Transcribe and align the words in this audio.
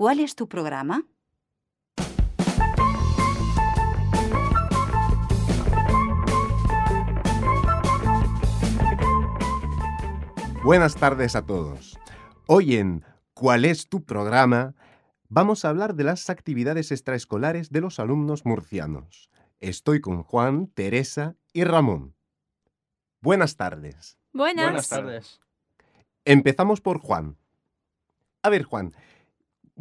¿Cuál 0.00 0.20
es 0.20 0.34
tu 0.34 0.48
programa? 0.48 1.04
Buenas 10.64 10.94
tardes 10.96 11.36
a 11.36 11.44
todos. 11.44 11.98
Hoy 12.46 12.76
en 12.76 13.04
¿Cuál 13.34 13.66
es 13.66 13.90
tu 13.90 14.06
programa? 14.06 14.74
Vamos 15.28 15.66
a 15.66 15.68
hablar 15.68 15.94
de 15.94 16.04
las 16.04 16.30
actividades 16.30 16.92
extraescolares 16.92 17.68
de 17.68 17.82
los 17.82 18.00
alumnos 18.00 18.46
murcianos. 18.46 19.28
Estoy 19.58 20.00
con 20.00 20.22
Juan, 20.22 20.68
Teresa 20.68 21.36
y 21.52 21.64
Ramón. 21.64 22.14
Buenas 23.20 23.58
tardes. 23.58 24.16
Buenas. 24.32 24.64
Buenas 24.64 24.88
tardes. 24.88 25.40
Empezamos 26.24 26.80
por 26.80 27.00
Juan. 27.00 27.36
A 28.42 28.48
ver, 28.48 28.62
Juan, 28.62 28.94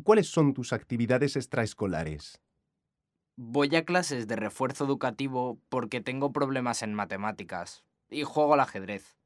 ¿cuáles 0.01 0.27
son 0.27 0.53
tus 0.53 0.73
actividades 0.73 1.35
extraescolares? 1.35 2.41
Voy 3.35 3.75
a 3.75 3.85
clases 3.85 4.27
de 4.27 4.35
refuerzo 4.35 4.85
educativo 4.85 5.59
porque 5.69 6.01
tengo 6.01 6.33
problemas 6.33 6.81
en 6.81 6.93
matemáticas 6.93 7.85
y 8.09 8.23
juego 8.23 8.53
al 8.53 8.59
ajedrez. 8.59 9.17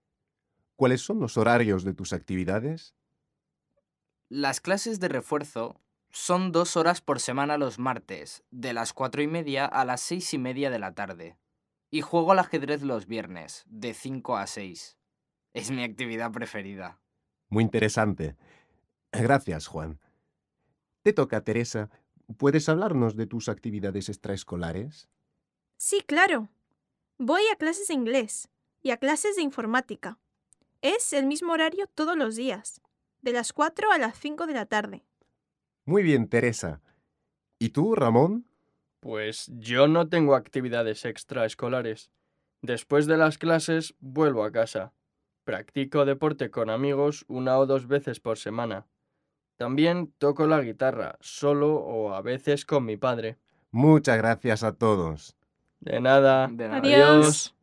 ¿Cuáles 0.75 1.01
son 1.01 1.19
los 1.19 1.37
horarios 1.37 1.83
de 1.83 1.93
tus 1.93 2.13
actividades? 2.13 2.95
Las 4.29 4.61
clases 4.61 4.99
de 4.99 5.07
refuerzo 5.07 5.79
son 6.09 6.51
dos 6.51 6.77
horas 6.77 7.01
por 7.01 7.19
semana 7.19 7.57
los 7.57 7.79
martes, 7.79 8.43
de 8.51 8.73
las 8.73 8.93
cuatro 8.93 9.21
y 9.21 9.27
media 9.27 9.65
a 9.65 9.83
las 9.85 10.01
seis 10.01 10.33
y 10.33 10.37
media 10.37 10.69
de 10.69 10.79
la 10.79 10.93
tarde. 10.93 11.37
Y 11.89 12.01
juego 12.01 12.31
al 12.31 12.39
ajedrez 12.39 12.81
los 12.81 13.07
viernes, 13.07 13.63
de 13.67 13.93
5 13.93 14.37
a 14.37 14.47
6. 14.47 14.97
Es 15.53 15.69
mi 15.69 15.83
actividad 15.83 16.31
preferida. 16.31 16.99
Muy 17.49 17.63
interesante. 17.63 18.35
Gracias, 19.11 19.67
Juan. 19.67 19.99
Te 21.03 21.11
toca, 21.11 21.41
Teresa. 21.41 21.89
¿Puedes 22.37 22.69
hablarnos 22.69 23.17
de 23.17 23.27
tus 23.27 23.49
actividades 23.49 24.07
extraescolares? 24.07 25.09
Sí, 25.77 26.01
claro. 26.01 26.49
Voy 27.17 27.41
a 27.51 27.57
clases 27.57 27.89
de 27.89 27.93
inglés 27.93 28.49
y 28.81 28.91
a 28.91 28.97
clases 28.97 29.35
de 29.35 29.41
informática. 29.41 30.17
Es 30.81 31.11
el 31.11 31.25
mismo 31.25 31.53
horario 31.53 31.87
todos 31.93 32.17
los 32.17 32.37
días, 32.37 32.81
de 33.21 33.33
las 33.33 33.51
4 33.51 33.91
a 33.91 33.97
las 33.97 34.17
5 34.17 34.47
de 34.47 34.53
la 34.53 34.65
tarde. 34.65 35.03
Muy 35.85 36.03
bien, 36.03 36.29
Teresa. 36.29 36.81
¿Y 37.59 37.69
tú, 37.69 37.95
Ramón? 37.95 38.47
Pues 39.01 39.51
yo 39.53 39.89
no 39.89 40.07
tengo 40.07 40.35
actividades 40.35 41.03
extraescolares. 41.03 42.11
Después 42.61 43.07
de 43.07 43.17
las 43.17 43.37
clases 43.37 43.93
vuelvo 43.99 44.45
a 44.45 44.51
casa. 44.53 44.93
Practico 45.43 46.05
deporte 46.05 46.49
con 46.49 46.69
amigos 46.69 47.25
una 47.27 47.57
o 47.59 47.65
dos 47.65 47.87
veces 47.87 48.21
por 48.21 48.37
semana. 48.37 48.87
También 49.63 50.11
toco 50.17 50.45
la 50.45 50.59
guitarra, 50.59 51.15
solo 51.21 51.75
o 51.75 52.13
a 52.13 52.21
veces 52.21 52.65
con 52.65 52.83
mi 52.83 52.97
padre. 52.97 53.37
Muchas 53.71 54.17
gracias 54.17 54.61
a 54.61 54.73
todos. 54.73 55.37
De 55.79 56.01
nada. 56.01 56.49
De 56.51 56.67
nada. 56.67 56.79
Adiós. 56.79 56.99
Adiós. 56.99 57.55